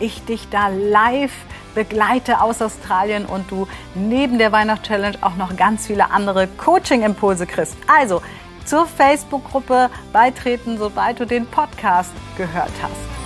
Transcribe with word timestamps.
ich 0.00 0.24
dich 0.24 0.48
da 0.48 0.68
live 0.68 1.32
begleite 1.74 2.40
aus 2.40 2.60
Australien 2.60 3.26
und 3.26 3.50
du 3.50 3.68
neben 3.94 4.38
der 4.38 4.52
Weihnachtschallenge 4.52 5.18
auch 5.20 5.36
noch 5.36 5.56
ganz 5.56 5.86
viele 5.86 6.10
andere 6.10 6.48
Coaching-Impulse 6.48 7.46
kriegst. 7.46 7.76
Also 7.86 8.22
zur 8.64 8.86
Facebook-Gruppe 8.86 9.88
beitreten, 10.12 10.76
sobald 10.76 11.20
du 11.20 11.26
den 11.26 11.46
Podcast 11.46 12.12
gehört 12.36 12.72
hast. 12.82 13.18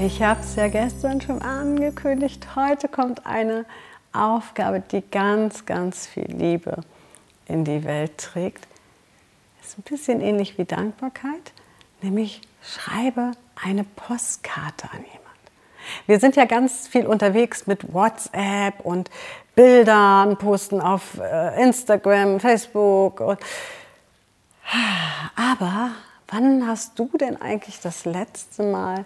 Ich 0.00 0.20
habe 0.22 0.40
es 0.40 0.56
ja 0.56 0.68
gestern 0.68 1.20
schon 1.20 1.40
angekündigt. 1.40 2.48
Heute 2.56 2.88
kommt 2.88 3.24
eine 3.24 3.64
Aufgabe, 4.12 4.80
die 4.80 5.02
ganz, 5.08 5.66
ganz 5.66 6.06
viel 6.06 6.26
Liebe 6.26 6.78
in 7.46 7.64
die 7.64 7.84
Welt 7.84 8.18
trägt. 8.18 8.66
Ist 9.62 9.78
ein 9.78 9.82
bisschen 9.82 10.20
ähnlich 10.20 10.58
wie 10.58 10.64
Dankbarkeit, 10.64 11.52
nämlich 12.02 12.40
schreibe 12.60 13.32
eine 13.62 13.84
Postkarte 13.84 14.90
an 14.92 14.98
jemand. 14.98 15.20
Wir 16.06 16.18
sind 16.18 16.36
ja 16.36 16.44
ganz 16.44 16.88
viel 16.88 17.06
unterwegs 17.06 17.66
mit 17.66 17.92
WhatsApp 17.92 18.80
und 18.80 19.10
Bildern, 19.54 20.36
posten 20.36 20.80
auf 20.80 21.18
äh, 21.18 21.62
Instagram, 21.62 22.40
Facebook. 22.40 23.20
Und 23.20 23.38
Aber 25.36 25.90
wann 26.28 26.66
hast 26.66 26.98
du 26.98 27.08
denn 27.18 27.40
eigentlich 27.40 27.80
das 27.80 28.04
letzte 28.04 28.64
Mal 28.64 29.04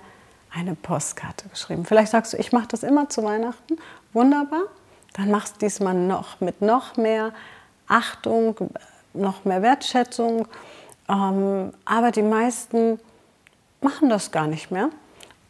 eine 0.51 0.75
Postkarte 0.75 1.49
geschrieben? 1.49 1.85
Vielleicht 1.85 2.13
sagst 2.13 2.33
du, 2.33 2.37
ich 2.39 2.53
mache 2.53 2.69
das 2.69 2.83
immer 2.83 3.09
zu 3.09 3.23
Weihnachten. 3.25 3.77
Wunderbar. 4.13 4.63
Dann 5.15 5.31
machst 5.31 5.57
du 5.57 5.59
diesmal 5.61 5.95
noch 5.95 6.41
mit 6.41 6.63
noch 6.63 6.97
mehr 6.97 7.33
Achtung, 7.89 8.57
noch 9.15 9.45
mehr 9.45 9.63
Wertschätzung. 9.63 10.47
Ähm, 11.09 11.73
aber 11.85 12.11
die 12.11 12.23
meisten 12.23 13.01
machen 13.81 14.09
das 14.09 14.31
gar 14.31 14.47
nicht 14.47 14.71
mehr. 14.71 14.91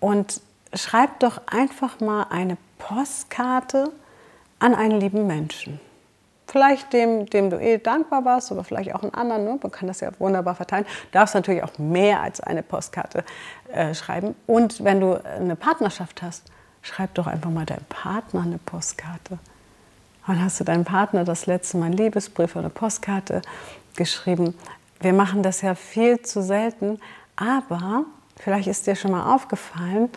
Und 0.01 0.41
schreib 0.75 1.21
doch 1.21 1.41
einfach 1.47 2.01
mal 2.01 2.27
eine 2.31 2.57
Postkarte 2.79 3.91
an 4.59 4.75
einen 4.75 5.01
lieben 5.01 5.27
Menschen. 5.27 5.81
Vielleicht 6.47 6.95
dem, 6.95 7.27
dem 7.27 7.51
du 7.51 7.61
eh 7.61 7.77
dankbar 7.77 8.25
warst 8.25 8.51
oder 8.51 8.65
vielleicht 8.65 8.95
auch 8.95 9.03
einen 9.03 9.13
anderen. 9.13 9.45
Ne? 9.45 9.59
Man 9.63 9.71
kann 9.71 9.87
das 9.87 10.01
ja 10.01 10.11
wunderbar 10.19 10.55
verteilen. 10.55 10.85
Du 10.85 11.19
darfst 11.19 11.35
natürlich 11.35 11.63
auch 11.63 11.77
mehr 11.79 12.23
als 12.23 12.41
eine 12.41 12.63
Postkarte 12.63 13.23
äh, 13.71 13.95
schreiben. 13.95 14.35
Und 14.47 14.83
wenn 14.83 15.01
du 15.01 15.23
eine 15.23 15.57
Partnerschaft 15.57 16.23
hast, 16.23 16.45
schreib 16.81 17.15
doch 17.15 17.27
einfach 17.27 17.51
mal 17.51 17.67
deinem 17.67 17.85
Partner 17.91 18.43
eine 18.43 18.59
Postkarte. 18.59 19.39
Wann 20.27 20.43
hast 20.43 20.61
du 20.61 20.65
deinem 20.65 20.85
Partner 20.85 21.25
das 21.25 21.45
letzte 21.47 21.77
Mal 21.77 21.87
einen 21.87 21.97
Liebesbrief 21.97 22.53
oder 22.53 22.67
eine 22.67 22.71
Postkarte 22.71 23.43
geschrieben? 23.97 24.55
Wir 25.01 25.13
machen 25.13 25.43
das 25.43 25.61
ja 25.61 25.75
viel 25.75 26.23
zu 26.23 26.43
selten, 26.43 26.99
aber 27.37 28.05
Vielleicht 28.41 28.69
ist 28.69 28.87
dir 28.87 28.97
schon 28.97 29.11
mal 29.11 29.35
aufgefallen, 29.35 30.11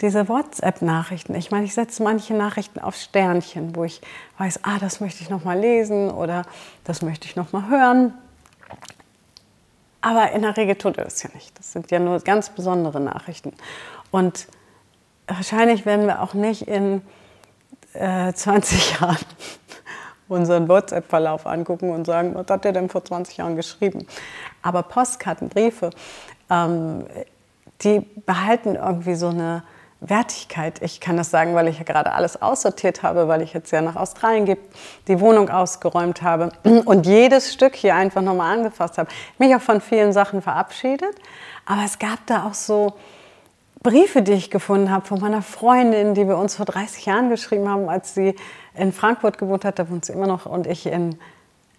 diese 0.00 0.28
WhatsApp-Nachrichten. 0.28 1.34
Ich 1.34 1.50
meine, 1.50 1.64
ich 1.64 1.74
setze 1.74 2.02
manche 2.02 2.34
Nachrichten 2.34 2.80
auf 2.80 2.96
Sternchen, 2.96 3.76
wo 3.76 3.84
ich 3.84 4.00
weiß, 4.38 4.60
ah, 4.64 4.78
das 4.80 5.00
möchte 5.00 5.22
ich 5.22 5.30
noch 5.30 5.44
mal 5.44 5.58
lesen 5.58 6.10
oder 6.10 6.44
das 6.84 7.02
möchte 7.02 7.26
ich 7.26 7.36
noch 7.36 7.52
mal 7.52 7.68
hören. 7.68 8.14
Aber 10.00 10.32
in 10.32 10.42
der 10.42 10.56
Regel 10.56 10.76
tut 10.76 10.98
er 10.98 11.04
das 11.04 11.22
ja 11.22 11.30
nicht. 11.32 11.58
Das 11.58 11.72
sind 11.72 11.90
ja 11.90 11.98
nur 11.98 12.18
ganz 12.20 12.50
besondere 12.50 13.00
Nachrichten. 13.00 13.52
Und 14.10 14.48
wahrscheinlich 15.26 15.86
werden 15.86 16.06
wir 16.06 16.20
auch 16.20 16.34
nicht 16.34 16.62
in 16.68 17.00
äh, 17.94 18.32
20 18.32 19.00
Jahren 19.00 19.16
unseren 20.28 20.68
WhatsApp-Verlauf 20.68 21.46
angucken 21.46 21.90
und 21.90 22.06
sagen, 22.06 22.34
was 22.34 22.46
hat 22.48 22.64
er 22.64 22.72
denn 22.72 22.88
vor 22.88 23.04
20 23.04 23.36
Jahren 23.36 23.56
geschrieben? 23.56 24.06
Aber 24.62 24.82
Postkarten, 24.82 25.48
Briefe, 25.48 25.90
ähm, 26.50 27.06
die 27.84 28.00
behalten 28.00 28.76
irgendwie 28.76 29.14
so 29.14 29.28
eine 29.28 29.62
Wertigkeit. 30.00 30.82
Ich 30.82 31.00
kann 31.00 31.16
das 31.16 31.30
sagen, 31.30 31.54
weil 31.54 31.68
ich 31.68 31.78
ja 31.78 31.84
gerade 31.84 32.12
alles 32.12 32.40
aussortiert 32.40 33.02
habe, 33.02 33.28
weil 33.28 33.42
ich 33.42 33.52
jetzt 33.54 33.70
ja 33.70 33.80
nach 33.80 33.96
Australien 33.96 34.44
gehe, 34.44 34.58
die 35.08 35.20
Wohnung 35.20 35.48
ausgeräumt 35.48 36.22
habe 36.22 36.52
und 36.84 37.06
jedes 37.06 37.52
Stück 37.52 37.74
hier 37.74 37.94
einfach 37.94 38.22
nochmal 38.22 38.58
angefasst 38.58 38.98
habe. 38.98 39.08
Mich 39.38 39.54
auch 39.54 39.62
von 39.62 39.80
vielen 39.80 40.12
Sachen 40.12 40.42
verabschiedet. 40.42 41.14
Aber 41.66 41.82
es 41.84 41.98
gab 41.98 42.26
da 42.26 42.44
auch 42.44 42.54
so 42.54 42.94
Briefe, 43.82 44.22
die 44.22 44.32
ich 44.32 44.50
gefunden 44.50 44.90
habe 44.90 45.06
von 45.06 45.20
meiner 45.20 45.42
Freundin, 45.42 46.14
die 46.14 46.26
wir 46.26 46.36
uns 46.36 46.56
vor 46.56 46.66
30 46.66 47.06
Jahren 47.06 47.30
geschrieben 47.30 47.68
haben, 47.68 47.88
als 47.88 48.14
sie 48.14 48.34
in 48.74 48.92
Frankfurt 48.92 49.38
gewohnt 49.38 49.64
hat. 49.64 49.78
Da 49.78 49.88
wohnt 49.88 50.04
sie 50.04 50.12
immer 50.12 50.26
noch 50.26 50.46
und 50.46 50.66
ich 50.66 50.86
in, 50.86 51.18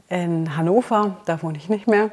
in 0.09 0.57
Hannover. 0.57 1.17
Da 1.25 1.41
wohne 1.43 1.57
ich 1.57 1.69
nicht 1.69 1.87
mehr. 1.87 2.09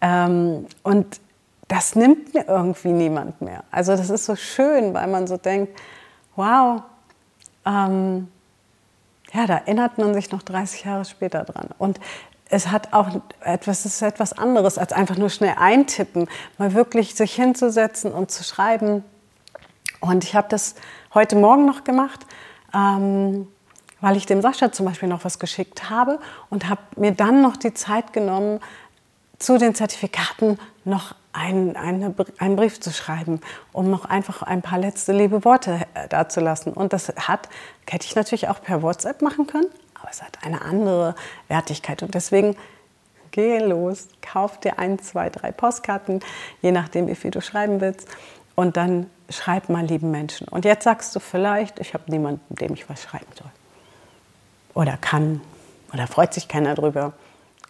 Ähm, 0.00 0.66
und 0.82 1.20
das 1.68 1.94
nimmt 1.94 2.34
mir 2.34 2.48
irgendwie 2.48 2.92
niemand 2.92 3.40
mehr. 3.42 3.64
Also 3.70 3.94
das 3.94 4.10
ist 4.10 4.24
so 4.24 4.36
schön, 4.36 4.94
weil 4.94 5.06
man 5.06 5.26
so 5.26 5.36
denkt, 5.36 5.78
wow, 6.34 6.82
ähm, 7.66 8.28
ja, 9.32 9.46
da 9.46 9.58
erinnert 9.58 9.98
man 9.98 10.14
sich 10.14 10.32
noch 10.32 10.42
30 10.42 10.84
Jahre 10.84 11.04
später 11.04 11.44
dran. 11.44 11.68
Und 11.78 12.00
es 12.48 12.70
hat 12.70 12.94
auch 12.94 13.08
etwas, 13.40 13.84
es 13.84 13.96
ist 13.96 14.02
etwas 14.02 14.32
anderes 14.32 14.78
als 14.78 14.92
einfach 14.92 15.18
nur 15.18 15.28
schnell 15.28 15.54
eintippen, 15.58 16.28
mal 16.56 16.72
wirklich 16.72 17.14
sich 17.14 17.34
hinzusetzen 17.34 18.12
und 18.12 18.30
zu 18.30 18.42
schreiben. 18.42 19.04
Und 20.00 20.24
ich 20.24 20.34
habe 20.34 20.48
das 20.48 20.74
heute 21.12 21.36
Morgen 21.36 21.66
noch 21.66 21.84
gemacht, 21.84 22.24
ähm, 22.74 23.48
weil 24.00 24.16
ich 24.16 24.24
dem 24.24 24.40
Sascha 24.40 24.72
zum 24.72 24.86
Beispiel 24.86 25.08
noch 25.08 25.24
was 25.24 25.38
geschickt 25.38 25.90
habe 25.90 26.20
und 26.48 26.68
habe 26.68 26.80
mir 26.96 27.12
dann 27.12 27.42
noch 27.42 27.56
die 27.56 27.74
Zeit 27.74 28.12
genommen, 28.12 28.60
zu 29.38 29.58
den 29.58 29.74
Zertifikaten 29.74 30.58
noch 30.84 31.14
einen, 31.32 31.76
eine, 31.76 32.14
einen 32.38 32.56
Brief 32.56 32.80
zu 32.80 32.90
schreiben, 32.90 33.40
um 33.72 33.90
noch 33.90 34.04
einfach 34.04 34.42
ein 34.42 34.62
paar 34.62 34.78
letzte 34.78 35.12
liebe 35.12 35.44
Worte 35.44 35.86
äh, 35.94 36.08
dazulassen. 36.08 36.72
Und 36.72 36.92
das 36.92 37.08
hat, 37.08 37.48
hätte 37.88 38.06
ich 38.06 38.16
natürlich 38.16 38.48
auch 38.48 38.60
per 38.60 38.82
WhatsApp 38.82 39.22
machen 39.22 39.46
können, 39.46 39.68
aber 40.00 40.10
es 40.10 40.22
hat 40.22 40.38
eine 40.42 40.62
andere 40.62 41.14
Wertigkeit. 41.46 42.02
Und 42.02 42.14
deswegen 42.14 42.56
geh 43.30 43.58
los, 43.58 44.08
kauf 44.22 44.58
dir 44.58 44.78
ein, 44.78 44.98
zwei, 44.98 45.30
drei 45.30 45.52
Postkarten, 45.52 46.20
je 46.60 46.72
nachdem, 46.72 47.06
wie 47.06 47.14
viel 47.14 47.30
du 47.30 47.40
schreiben 47.40 47.80
willst. 47.80 48.08
Und 48.56 48.76
dann 48.76 49.08
schreib 49.28 49.68
mal 49.68 49.84
lieben 49.84 50.10
Menschen. 50.10 50.48
Und 50.48 50.64
jetzt 50.64 50.82
sagst 50.82 51.14
du 51.14 51.20
vielleicht, 51.20 51.78
ich 51.78 51.94
habe 51.94 52.10
niemanden, 52.10 52.56
dem 52.56 52.74
ich 52.74 52.88
was 52.88 53.02
schreiben 53.02 53.30
soll. 53.36 53.50
Oder 54.74 54.96
kann. 54.96 55.40
Oder 55.92 56.08
freut 56.08 56.34
sich 56.34 56.48
keiner 56.48 56.74
drüber. 56.74 57.12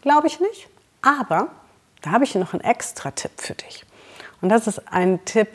Glaube 0.01 0.29
ich 0.29 0.41
nicht. 0.41 0.69
Aber 1.03 1.49
da 2.03 2.11
habe 2.13 2.25
ich 2.25 2.35
noch 2.35 2.53
einen 2.53 2.63
extra 2.63 3.11
Tipp 3.11 3.33
für 3.37 3.55
dich. 3.55 3.85
Und 4.41 4.49
das 4.49 4.67
ist 4.67 4.93
ein 4.93 5.25
Tipp, 5.25 5.49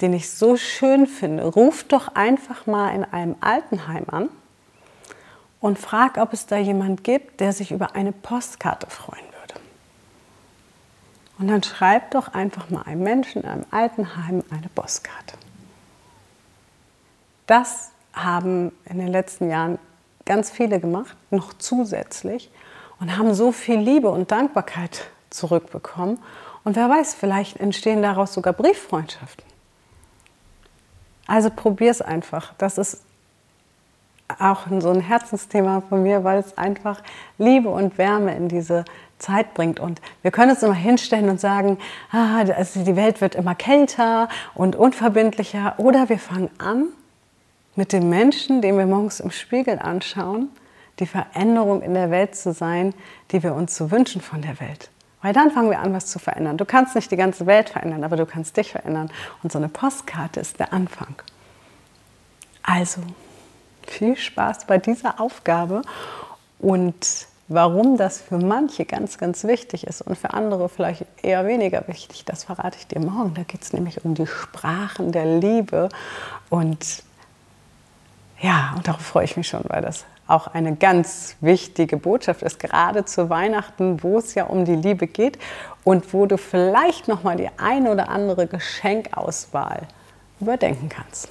den 0.00 0.12
ich 0.12 0.30
so 0.30 0.56
schön 0.56 1.06
finde. 1.06 1.44
Ruf 1.44 1.84
doch 1.84 2.14
einfach 2.14 2.66
mal 2.66 2.94
in 2.94 3.04
einem 3.04 3.36
Altenheim 3.40 4.04
an 4.08 4.28
und 5.60 5.78
frag, 5.78 6.18
ob 6.18 6.32
es 6.32 6.46
da 6.46 6.56
jemand 6.56 7.04
gibt, 7.04 7.40
der 7.40 7.52
sich 7.52 7.72
über 7.72 7.94
eine 7.94 8.12
Postkarte 8.12 8.88
freuen 8.88 9.24
würde. 9.24 9.60
Und 11.38 11.48
dann 11.48 11.62
schreib 11.62 12.12
doch 12.12 12.34
einfach 12.34 12.70
mal 12.70 12.82
einem 12.82 13.02
Menschen 13.02 13.42
in 13.42 13.48
einem 13.48 13.66
Altenheim 13.70 14.44
eine 14.50 14.68
Postkarte. 14.74 15.36
Das 17.46 17.90
haben 18.12 18.72
in 18.84 18.98
den 18.98 19.08
letzten 19.08 19.48
Jahren 19.48 19.78
ganz 20.24 20.50
viele 20.50 20.80
gemacht, 20.80 21.16
noch 21.30 21.54
zusätzlich, 21.54 22.50
und 23.00 23.16
haben 23.16 23.34
so 23.34 23.52
viel 23.52 23.78
Liebe 23.78 24.08
und 24.10 24.30
Dankbarkeit 24.30 25.08
zurückbekommen. 25.30 26.18
Und 26.64 26.76
wer 26.76 26.88
weiß, 26.88 27.14
vielleicht 27.14 27.58
entstehen 27.58 28.02
daraus 28.02 28.34
sogar 28.34 28.52
Brieffreundschaften. 28.52 29.44
Also 31.26 31.50
probier 31.50 31.90
es 31.90 32.02
einfach. 32.02 32.54
Das 32.58 32.78
ist 32.78 33.02
auch 34.38 34.66
so 34.80 34.90
ein 34.90 35.00
Herzensthema 35.00 35.82
von 35.88 36.02
mir, 36.02 36.24
weil 36.24 36.38
es 36.38 36.58
einfach 36.58 37.02
Liebe 37.38 37.68
und 37.68 37.96
Wärme 37.98 38.34
in 38.34 38.48
diese 38.48 38.84
Zeit 39.18 39.54
bringt. 39.54 39.80
Und 39.80 40.00
wir 40.22 40.30
können 40.30 40.50
uns 40.50 40.62
immer 40.62 40.74
hinstellen 40.74 41.28
und 41.28 41.40
sagen, 41.40 41.78
ah, 42.12 42.44
die 42.44 42.96
Welt 42.96 43.20
wird 43.20 43.34
immer 43.34 43.54
kälter 43.54 44.28
und 44.54 44.76
unverbindlicher. 44.76 45.74
Oder 45.78 46.08
wir 46.08 46.18
fangen 46.18 46.50
an, 46.58 46.88
mit 47.74 47.92
dem 47.92 48.08
Menschen, 48.08 48.60
den 48.60 48.76
wir 48.76 48.86
morgens 48.86 49.20
im 49.20 49.30
Spiegel 49.30 49.78
anschauen, 49.78 50.50
die 51.00 51.06
Veränderung 51.06 51.82
in 51.82 51.94
der 51.94 52.10
Welt 52.10 52.36
zu 52.36 52.52
sein, 52.52 52.94
die 53.30 53.42
wir 53.42 53.54
uns 53.54 53.76
so 53.76 53.90
wünschen 53.90 54.20
von 54.20 54.42
der 54.42 54.60
Welt. 54.60 54.90
Weil 55.22 55.32
dann 55.32 55.50
fangen 55.50 55.70
wir 55.70 55.80
an, 55.80 55.92
was 55.92 56.06
zu 56.06 56.18
verändern. 56.18 56.56
Du 56.56 56.64
kannst 56.64 56.94
nicht 56.94 57.10
die 57.10 57.16
ganze 57.16 57.46
Welt 57.46 57.70
verändern, 57.70 58.04
aber 58.04 58.16
du 58.16 58.26
kannst 58.26 58.56
dich 58.56 58.72
verändern. 58.72 59.10
Und 59.42 59.50
so 59.50 59.58
eine 59.58 59.68
Postkarte 59.68 60.38
ist 60.40 60.60
der 60.60 60.72
Anfang. 60.72 61.14
Also, 62.62 63.00
viel 63.86 64.16
Spaß 64.16 64.66
bei 64.66 64.78
dieser 64.78 65.20
Aufgabe 65.20 65.82
und 66.58 67.26
warum 67.48 67.96
das 67.96 68.20
für 68.20 68.38
manche 68.38 68.84
ganz, 68.84 69.18
ganz 69.18 69.44
wichtig 69.44 69.86
ist 69.86 70.02
und 70.02 70.16
für 70.16 70.34
andere 70.34 70.68
vielleicht 70.68 71.06
eher 71.22 71.46
weniger 71.46 71.88
wichtig, 71.88 72.24
das 72.24 72.44
verrate 72.44 72.76
ich 72.78 72.86
dir 72.86 73.00
morgen. 73.00 73.34
Da 73.34 73.42
geht 73.42 73.62
es 73.62 73.72
nämlich 73.72 74.04
um 74.04 74.14
die 74.14 74.26
Sprachen 74.26 75.12
der 75.12 75.38
Liebe 75.38 75.88
und 76.50 77.02
ja, 78.40 78.74
und 78.76 78.86
darauf 78.86 79.00
freue 79.00 79.24
ich 79.24 79.36
mich 79.36 79.48
schon, 79.48 79.62
weil 79.64 79.82
das 79.82 80.04
auch 80.28 80.46
eine 80.46 80.76
ganz 80.76 81.36
wichtige 81.40 81.96
Botschaft 81.96 82.42
ist, 82.42 82.60
gerade 82.60 83.04
zu 83.04 83.30
Weihnachten, 83.30 84.02
wo 84.02 84.18
es 84.18 84.34
ja 84.34 84.44
um 84.44 84.64
die 84.64 84.76
Liebe 84.76 85.06
geht 85.06 85.38
und 85.84 86.12
wo 86.12 86.26
du 86.26 86.36
vielleicht 86.36 87.08
noch 87.08 87.24
mal 87.24 87.36
die 87.36 87.48
ein 87.56 87.88
oder 87.88 88.10
andere 88.10 88.46
Geschenkauswahl 88.46 89.88
überdenken 90.40 90.88
kannst. 90.88 91.28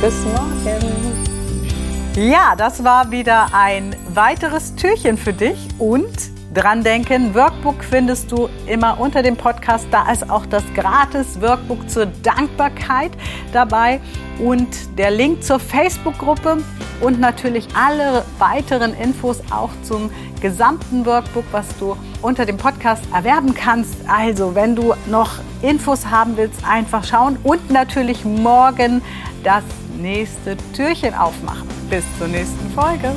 Bis 0.00 0.24
morgen. 0.24 1.34
Ja, 2.16 2.54
das 2.56 2.84
war 2.84 3.10
wieder 3.10 3.48
ein 3.52 3.96
weiteres 4.10 4.76
Türchen 4.76 5.18
für 5.18 5.32
dich 5.32 5.68
und 5.80 6.14
dran 6.54 6.84
denken, 6.84 7.34
Workbook 7.34 7.82
findest 7.82 8.30
du 8.30 8.48
immer 8.66 9.00
unter 9.00 9.24
dem 9.24 9.36
Podcast. 9.36 9.88
Da 9.90 10.12
ist 10.12 10.30
auch 10.30 10.46
das 10.46 10.62
gratis 10.74 11.40
Workbook 11.40 11.90
zur 11.90 12.06
Dankbarkeit 12.06 13.10
dabei 13.52 14.00
und 14.38 14.68
der 14.96 15.10
Link 15.10 15.42
zur 15.42 15.58
Facebook-Gruppe 15.58 16.58
und 17.00 17.20
natürlich 17.20 17.68
alle 17.74 18.24
weiteren 18.38 18.94
Infos 18.94 19.40
auch 19.50 19.70
zum 19.82 20.10
gesamten 20.40 21.06
Workbook, 21.06 21.44
was 21.52 21.66
du 21.78 21.96
unter 22.22 22.46
dem 22.46 22.56
Podcast 22.56 23.02
erwerben 23.12 23.54
kannst. 23.54 23.96
Also, 24.06 24.54
wenn 24.54 24.76
du 24.76 24.94
noch 25.06 25.38
Infos 25.62 26.06
haben 26.06 26.36
willst, 26.36 26.66
einfach 26.66 27.04
schauen 27.04 27.38
und 27.42 27.70
natürlich 27.70 28.24
morgen 28.24 29.02
das 29.42 29.64
nächste 29.98 30.56
Türchen 30.74 31.14
aufmachen. 31.14 31.68
Bis 31.90 32.04
zur 32.18 32.28
nächsten 32.28 32.70
Folge. 32.70 33.14